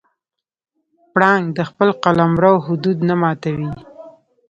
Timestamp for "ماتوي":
3.21-3.71